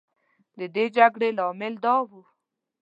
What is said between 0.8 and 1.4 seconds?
جګړې